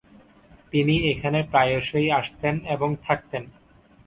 তিনি 0.73 0.95
এখানে 1.11 1.39
প্রায়শই 1.51 2.07
আসতেন 2.19 2.55
এবং 2.67 2.89
থাকতেন। 3.03 3.43